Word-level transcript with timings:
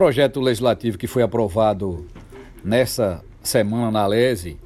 projeto 0.00 0.40
legislativo 0.40 0.96
que 0.96 1.06
foi 1.06 1.22
aprovado 1.22 2.06
nessa 2.64 3.22
semana 3.42 3.90
na 3.90 4.06
Lese 4.06 4.56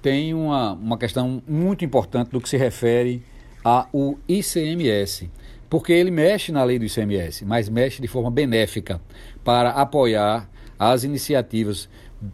tem 0.00 0.32
uma, 0.32 0.74
uma 0.74 0.96
questão 0.96 1.42
muito 1.48 1.84
importante 1.84 2.32
no 2.32 2.40
que 2.40 2.48
se 2.48 2.56
refere 2.56 3.20
ao 3.64 3.88
ICMS, 4.28 5.28
porque 5.68 5.92
ele 5.92 6.12
mexe 6.12 6.52
na 6.52 6.62
lei 6.62 6.78
do 6.78 6.84
ICMS, 6.84 7.44
mas 7.44 7.68
mexe 7.68 8.00
de 8.00 8.06
forma 8.06 8.30
benéfica 8.30 9.00
para 9.42 9.70
apoiar 9.70 10.48
as 10.78 11.02
iniciativas 11.02 11.88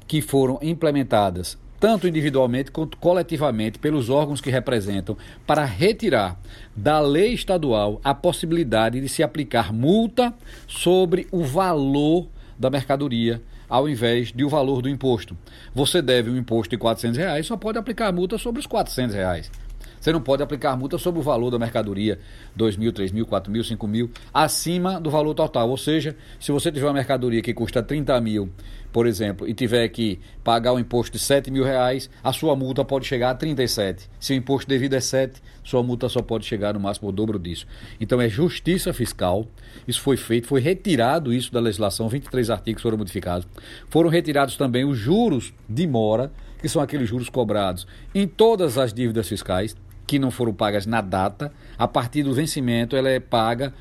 que 0.07 0.21
foram 0.21 0.59
implementadas 0.61 1.57
tanto 1.81 2.07
individualmente 2.07 2.71
quanto 2.71 2.99
coletivamente 2.99 3.79
pelos 3.79 4.11
órgãos 4.11 4.43
que 4.43 4.51
representam 4.51 5.17
para 5.47 5.65
retirar 5.65 6.39
da 6.77 7.01
lei 7.01 7.33
estadual 7.33 7.99
a 8.05 8.15
possibilidade 8.15 9.01
de 9.01 9.09
se 9.09 9.23
aplicar 9.23 9.73
multa 9.73 10.35
sobre 10.69 11.27
o 11.33 11.43
valor 11.43 12.29
da 12.61 12.69
mercadoria 12.69 13.43
ao 13.69 13.89
invés 13.89 14.31
de 14.33 14.45
o 14.45 14.49
valor 14.49 14.83
do 14.83 14.89
imposto. 14.89 15.37
Você 15.75 16.03
deve 16.03 16.29
um 16.29 16.37
imposto 16.37 16.71
de 16.71 16.77
400 16.77 17.17
reais, 17.17 17.47
só 17.47 17.57
pode 17.57 17.79
aplicar 17.79 18.13
multa 18.13 18.37
sobre 18.37 18.61
os 18.61 18.67
400 18.67 19.15
reais. 19.15 19.51
Você 19.99 20.13
não 20.13 20.21
pode 20.21 20.43
aplicar 20.43 20.77
multa 20.77 20.97
sobre 20.97 21.21
o 21.21 21.23
valor 21.23 21.51
da 21.51 21.59
mercadoria, 21.59 22.19
2 22.57 22.77
mil, 22.77 22.91
3 22.91 23.13
mil, 23.13 23.27
4 23.27 23.53
mil, 23.53 23.63
5 23.63 23.87
mil, 23.87 24.11
acima 24.33 24.99
do 24.99 25.11
valor 25.11 25.35
total. 25.35 25.69
Ou 25.69 25.77
seja, 25.77 26.17
se 26.39 26.51
você 26.51 26.73
tiver 26.73 26.87
uma 26.87 26.95
mercadoria 26.95 27.43
que 27.43 27.53
custa 27.53 27.83
30 27.83 28.19
mil, 28.21 28.51
por 28.93 29.07
exemplo, 29.07 29.49
e 29.49 29.55
tiver 29.55 29.89
que 29.89 30.19
pagar 30.43 30.73
um 30.73 30.79
imposto 30.79 31.17
de 31.17 31.23
7 31.23 31.51
mil 31.51 31.65
reais, 31.65 32.11
a 32.23 32.33
sua 32.33 32.57
multa 32.57 32.85
pode 32.85 33.07
chegar 33.07 33.31
a 33.31 33.35
37. 33.35 34.09
Se 34.19 34.33
o 34.33 34.37
imposto 34.37 34.69
devido 34.69 34.95
é 34.95 35.01
7, 35.01 35.41
sua 35.63 35.83
multa 35.83 36.09
só 36.09 36.21
pode 36.23 36.45
chegar 36.45 36.75
no 36.75 36.81
máximo 36.81 37.09
o 37.09 37.13
dobro 37.13 37.39
disso. 37.39 37.67
Então 38.01 38.21
é 38.21 38.29
justiça 38.29 38.93
fiscal. 38.93 39.47
Isso 39.87 40.01
foi 40.01 40.17
feito, 40.17 40.47
foi 40.47 40.61
retirado 40.61 41.33
isso 41.33 41.53
da 41.53 41.61
legislação, 41.61 42.09
23 42.09 42.51
artigos 42.51 42.83
foram 42.83 42.99
modificados. 42.99 43.47
Foram 43.89 44.11
retirados 44.11 44.57
também 44.57 44.85
os 44.85 44.99
juros 44.99 45.53
de 45.69 45.87
mora, 45.87 46.33
que 46.61 46.69
são 46.69 46.83
aqueles 46.83 47.09
juros 47.09 47.29
cobrados 47.29 47.87
em 48.15 48.27
todas 48.27 48.77
as 48.77 48.93
dívidas 48.93 49.29
fiscais 49.29 49.77
que 50.07 50.19
não 50.19 50.33
foram 50.33 50.53
pagas 50.53 50.87
na 50.87 51.01
data, 51.01 51.53
a 51.79 51.87
partir 51.87 52.25
do 52.25 52.35
vencimento 52.35 52.97
ela 52.97 53.09
é 53.09 53.21
paga 53.21 53.73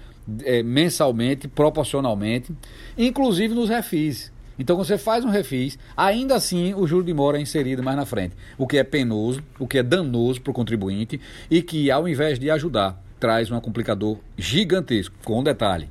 é, 0.43 0.61
mensalmente, 0.61 1.47
proporcionalmente, 1.47 2.53
inclusive 2.95 3.55
nos 3.55 3.67
refis. 3.67 4.31
Então, 4.59 4.75
você 4.75 4.97
faz 4.97 5.23
um 5.23 5.29
refis, 5.29 5.79
ainda 5.95 6.35
assim 6.35 6.73
o 6.73 6.85
juro 6.85 7.05
de 7.05 7.13
mora 7.13 7.37
é 7.37 7.41
inserido 7.41 7.81
mais 7.81 7.95
na 7.95 8.05
frente, 8.05 8.35
o 8.57 8.67
que 8.67 8.77
é 8.77 8.83
penoso, 8.83 9.41
o 9.57 9.65
que 9.65 9.77
é 9.77 9.83
danoso 9.83 10.41
para 10.41 10.51
o 10.51 10.53
contribuinte 10.53 11.19
e 11.49 11.61
que, 11.61 11.89
ao 11.89 12.07
invés 12.07 12.37
de 12.37 12.51
ajudar, 12.51 13.01
traz 13.19 13.49
um 13.49 13.59
complicador 13.61 14.17
gigantesco. 14.37 15.15
Com 15.23 15.39
um 15.39 15.43
detalhe: 15.43 15.89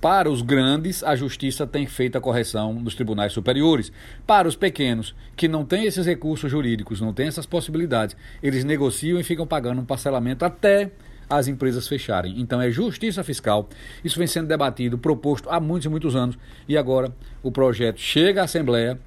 para 0.00 0.30
os 0.30 0.40
grandes, 0.40 1.04
a 1.04 1.14
justiça 1.14 1.66
tem 1.66 1.86
feito 1.86 2.16
a 2.16 2.20
correção 2.20 2.74
dos 2.82 2.94
tribunais 2.94 3.32
superiores. 3.32 3.92
Para 4.26 4.48
os 4.48 4.56
pequenos, 4.56 5.14
que 5.36 5.46
não 5.46 5.64
têm 5.64 5.84
esses 5.84 6.06
recursos 6.06 6.50
jurídicos, 6.50 7.00
não 7.00 7.12
têm 7.12 7.28
essas 7.28 7.44
possibilidades, 7.44 8.16
eles 8.42 8.64
negociam 8.64 9.20
e 9.20 9.22
ficam 9.22 9.46
pagando 9.46 9.80
um 9.80 9.84
parcelamento 9.84 10.44
até 10.44 10.90
as 11.30 11.48
empresas 11.48 11.86
fecharem. 11.86 12.40
Então 12.40 12.60
é 12.60 12.70
justiça 12.70 13.22
fiscal. 13.24 13.68
Isso 14.04 14.18
vem 14.18 14.26
sendo 14.26 14.48
debatido, 14.48 14.98
proposto 14.98 15.48
há 15.48 15.60
muitos 15.60 15.86
e 15.86 15.88
muitos 15.88 16.16
anos. 16.16 16.36
E 16.68 16.76
agora 16.76 17.14
o 17.42 17.52
projeto 17.52 17.98
chega 17.98 18.42
à 18.42 18.44
Assembleia 18.44 18.98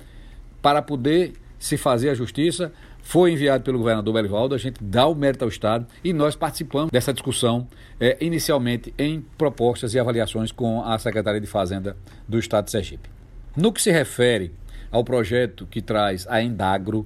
para 0.62 0.82
poder 0.82 1.34
se 1.60 1.78
fazer 1.78 2.10
a 2.10 2.14
justiça 2.14 2.72
foi 3.04 3.34
enviado 3.34 3.64
pelo 3.66 3.78
governador 3.78 4.14
Belivaldo, 4.14 4.56
a 4.56 4.58
gente 4.58 4.82
dá 4.82 5.06
o 5.06 5.14
mérito 5.14 5.44
ao 5.44 5.50
Estado 5.50 5.86
e 6.04 6.14
nós 6.14 6.38
participamos 6.38 6.90
dessa 6.90 7.14
discussão, 7.14 7.68
é, 8.00 8.18
inicialmente 8.22 8.94
em 8.98 9.22
propostas 9.38 9.94
e 9.94 10.00
avaliações 10.00 10.54
com 10.54 10.82
a 10.82 10.98
Secretaria 10.98 11.42
de 11.42 11.46
Fazenda 11.46 11.98
do 12.28 12.40
Estado 12.40 12.66
de 12.66 12.72
Sergipe. 12.72 13.10
No 13.58 13.74
que 13.74 13.82
se 13.82 13.92
refere 13.92 14.54
ao 14.90 15.04
projeto 15.04 15.68
que 15.68 15.82
traz 15.82 16.26
a 16.30 16.42
Endagro, 16.42 17.06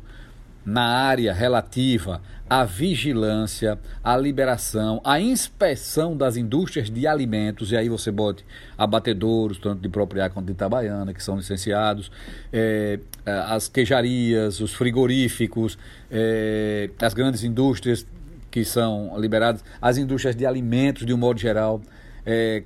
na 0.67 0.83
área 0.83 1.31
relativa 1.31 2.21
à 2.49 2.65
vigilância, 2.65 3.79
à 4.03 4.17
liberação, 4.17 4.99
à 5.01 5.17
inspeção 5.17 6.15
das 6.15 6.35
indústrias 6.35 6.89
de 6.89 7.07
alimentos, 7.07 7.71
e 7.71 7.77
aí 7.77 7.87
você 7.87 8.11
bote 8.11 8.43
abatedouros, 8.77 9.59
tanto 9.59 9.81
de 9.81 9.87
Propriá 9.87 10.29
quanto 10.29 10.47
de 10.47 10.51
Itabaiana, 10.51 11.13
que 11.13 11.23
são 11.23 11.37
licenciados, 11.37 12.11
é, 12.51 12.99
as 13.25 13.69
queijarias, 13.69 14.59
os 14.59 14.73
frigoríficos, 14.73 15.77
é, 16.11 16.89
as 17.01 17.13
grandes 17.13 17.45
indústrias 17.45 18.05
que 18.51 18.65
são 18.65 19.17
liberadas, 19.17 19.63
as 19.81 19.97
indústrias 19.97 20.35
de 20.35 20.45
alimentos 20.45 21.05
de 21.05 21.13
um 21.13 21.17
modo 21.17 21.39
geral, 21.39 21.81
é, 22.25 22.63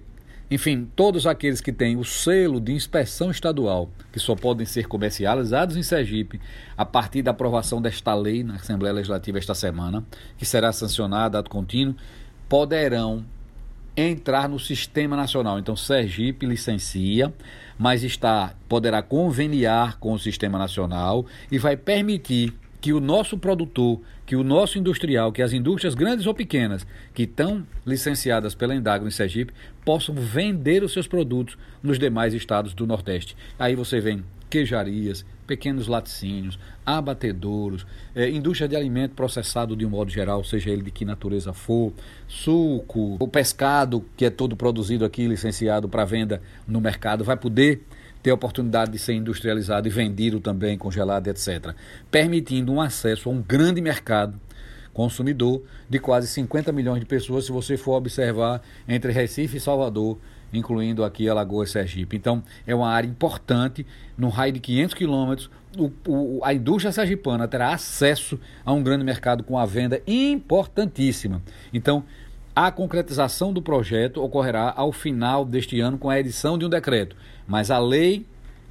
enfim, 0.51 0.85
todos 0.97 1.25
aqueles 1.25 1.62
que 1.62 1.72
têm 1.72 1.95
o 1.95 2.03
selo 2.03 2.59
de 2.59 2.73
inspeção 2.73 3.31
estadual, 3.31 3.89
que 4.12 4.19
só 4.19 4.35
podem 4.35 4.66
ser 4.66 4.85
comercializados 4.85 5.78
em 5.78 5.81
Sergipe 5.81 6.41
a 6.75 6.84
partir 6.84 7.22
da 7.22 7.31
aprovação 7.31 7.81
desta 7.81 8.13
lei 8.13 8.44
na 8.44 8.56
Assembleia 8.56 8.94
Legislativa 8.94 9.38
esta 9.38 9.56
semana, 9.56 10.03
que 10.38 10.45
será 10.45 10.73
sancionada 10.73 11.40
ato 11.40 11.50
contínuo, 11.50 11.95
poderão 12.50 13.25
entrar 13.95 14.50
no 14.50 14.59
sistema 14.59 15.16
nacional. 15.16 15.57
Então, 15.57 15.75
Sergipe 15.78 16.45
licencia, 16.45 17.34
mas 17.79 18.03
está 18.03 18.53
poderá 18.67 19.01
conveniar 19.01 20.00
com 20.00 20.11
o 20.11 20.19
sistema 20.19 20.59
nacional 20.59 21.25
e 21.50 21.57
vai 21.57 21.78
permitir 21.78 22.53
que 22.81 22.91
o 22.91 22.99
nosso 22.99 23.37
produtor, 23.37 24.01
que 24.25 24.35
o 24.35 24.43
nosso 24.43 24.79
industrial, 24.79 25.31
que 25.31 25.43
as 25.43 25.53
indústrias 25.53 25.93
grandes 25.93 26.25
ou 26.25 26.33
pequenas 26.33 26.85
que 27.13 27.23
estão 27.23 27.65
licenciadas 27.85 28.55
pela 28.55 28.75
Endagro 28.75 29.07
em 29.07 29.11
Sergipe 29.11 29.53
possam 29.85 30.15
vender 30.15 30.83
os 30.83 30.91
seus 30.91 31.07
produtos 31.07 31.57
nos 31.83 31.99
demais 31.99 32.33
estados 32.33 32.73
do 32.73 32.87
Nordeste. 32.87 33.37
Aí 33.59 33.75
você 33.75 34.01
vem 34.01 34.23
queijarias, 34.49 35.23
pequenos 35.47 35.87
laticínios, 35.87 36.59
abatedouros, 36.85 37.85
é, 38.15 38.29
indústria 38.29 38.67
de 38.67 38.75
alimento 38.75 39.13
processado 39.15 39.75
de 39.75 39.85
um 39.85 39.89
modo 39.89 40.11
geral, 40.11 40.43
seja 40.43 40.71
ele 40.71 40.81
de 40.81 40.91
que 40.91 41.05
natureza 41.05 41.53
for, 41.53 41.93
suco, 42.27 43.15
o 43.19 43.27
pescado 43.27 44.03
que 44.17 44.25
é 44.25 44.29
todo 44.29 44.55
produzido 44.55 45.05
aqui, 45.05 45.27
licenciado 45.27 45.87
para 45.87 46.03
venda 46.03 46.41
no 46.67 46.81
mercado, 46.81 47.23
vai 47.23 47.37
poder 47.37 47.85
ter 48.21 48.31
a 48.31 48.33
oportunidade 48.33 48.91
de 48.91 48.99
ser 48.99 49.13
industrializado 49.13 49.87
e 49.87 49.91
vendido 49.91 50.39
também, 50.39 50.77
congelado, 50.77 51.27
etc. 51.27 51.73
Permitindo 52.09 52.71
um 52.71 52.81
acesso 52.81 53.29
a 53.29 53.31
um 53.31 53.41
grande 53.41 53.81
mercado 53.81 54.39
consumidor 54.93 55.63
de 55.89 55.99
quase 55.99 56.27
50 56.27 56.71
milhões 56.71 56.99
de 56.99 57.05
pessoas, 57.05 57.45
se 57.45 57.51
você 57.51 57.77
for 57.77 57.93
observar 57.93 58.61
entre 58.87 59.11
Recife 59.11 59.57
e 59.57 59.59
Salvador, 59.59 60.17
incluindo 60.53 61.03
aqui 61.03 61.29
Alagoas 61.29 61.69
e 61.69 61.71
Sergipe. 61.73 62.17
Então, 62.17 62.43
é 62.67 62.75
uma 62.75 62.89
área 62.89 63.07
importante, 63.07 63.85
no 64.17 64.29
raio 64.29 64.51
de 64.51 64.59
500 64.59 64.93
quilômetros, 64.93 65.49
a 66.43 66.53
indústria 66.53 66.91
sergipana 66.91 67.47
terá 67.47 67.73
acesso 67.73 68.37
a 68.65 68.73
um 68.73 68.83
grande 68.83 69.05
mercado 69.05 69.43
com 69.43 69.57
a 69.57 69.65
venda 69.65 70.01
importantíssima. 70.05 71.41
Então, 71.73 72.03
a 72.56 72.72
concretização 72.72 73.53
do 73.53 73.62
projeto 73.62 74.22
ocorrerá 74.22 74.73
ao 74.75 74.91
final 74.91 75.45
deste 75.45 75.79
ano 75.79 75.97
com 75.97 76.09
a 76.09 76.19
edição 76.19 76.57
de 76.57 76.66
um 76.66 76.69
decreto, 76.69 77.16
mas 77.47 77.72
a 77.72 77.79
lei 77.79 78.25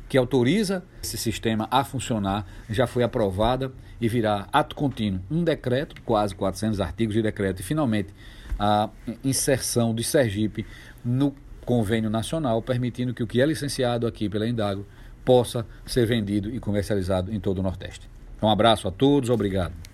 que 0.08 0.18
autoriza 0.18 0.82
esse 1.02 1.16
sistema 1.16 1.68
a 1.70 1.84
funcionar 1.84 2.44
já 2.68 2.86
foi 2.86 3.02
aprovada 3.02 3.72
e 4.00 4.08
virá 4.08 4.48
ato 4.52 4.74
contínuo 4.74 5.20
um 5.30 5.44
decreto, 5.44 6.00
quase 6.02 6.34
400 6.34 6.80
artigos 6.80 7.14
de 7.14 7.22
decreto, 7.22 7.60
e 7.60 7.62
finalmente 7.62 8.12
a 8.58 8.90
inserção 9.24 9.94
de 9.94 10.02
Sergipe 10.04 10.66
no 11.04 11.34
convênio 11.64 12.10
nacional, 12.10 12.60
permitindo 12.60 13.14
que 13.14 13.22
o 13.22 13.26
que 13.26 13.40
é 13.40 13.46
licenciado 13.46 14.06
aqui 14.06 14.28
pela 14.28 14.48
Indago 14.48 14.84
possa 15.24 15.66
ser 15.86 16.06
vendido 16.06 16.50
e 16.54 16.58
comercializado 16.58 17.32
em 17.32 17.38
todo 17.38 17.58
o 17.58 17.62
Nordeste. 17.62 18.10
Um 18.42 18.48
abraço 18.48 18.88
a 18.88 18.90
todos, 18.90 19.30
obrigado. 19.30 19.89